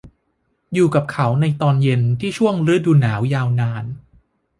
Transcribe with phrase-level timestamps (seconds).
[0.73, 3.85] อยู่กับเขาในตอนเย็นที่ช่วงฤดูหนาวยาวนาน